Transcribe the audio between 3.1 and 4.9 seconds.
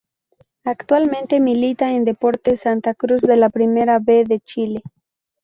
de la Primera B de Chile.